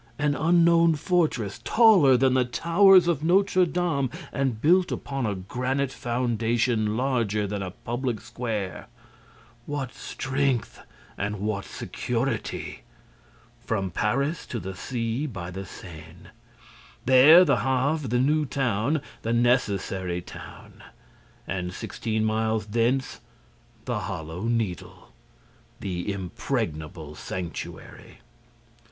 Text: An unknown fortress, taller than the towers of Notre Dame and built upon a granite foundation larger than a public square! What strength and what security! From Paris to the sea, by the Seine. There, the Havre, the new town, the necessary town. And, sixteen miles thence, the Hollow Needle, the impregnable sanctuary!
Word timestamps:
An 0.17 0.33
unknown 0.33 0.95
fortress, 0.95 1.59
taller 1.63 2.17
than 2.17 2.33
the 2.33 2.43
towers 2.43 3.07
of 3.07 3.23
Notre 3.23 3.67
Dame 3.67 4.09
and 4.33 4.59
built 4.59 4.91
upon 4.91 5.27
a 5.27 5.35
granite 5.35 5.91
foundation 5.91 6.97
larger 6.97 7.45
than 7.45 7.61
a 7.61 7.69
public 7.69 8.19
square! 8.19 8.87
What 9.67 9.93
strength 9.93 10.79
and 11.19 11.39
what 11.39 11.65
security! 11.65 12.81
From 13.59 13.91
Paris 13.91 14.47
to 14.47 14.59
the 14.59 14.73
sea, 14.73 15.27
by 15.27 15.51
the 15.51 15.67
Seine. 15.67 16.29
There, 17.05 17.45
the 17.45 17.57
Havre, 17.57 18.07
the 18.07 18.17
new 18.19 18.47
town, 18.47 19.01
the 19.21 19.33
necessary 19.33 20.19
town. 20.19 20.81
And, 21.47 21.75
sixteen 21.75 22.25
miles 22.25 22.65
thence, 22.65 23.19
the 23.85 23.99
Hollow 23.99 24.45
Needle, 24.45 25.13
the 25.79 26.11
impregnable 26.11 27.13
sanctuary! 27.13 28.17